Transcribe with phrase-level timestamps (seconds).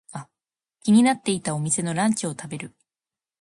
[0.83, 2.73] 気になっていたお店のランチを食べる。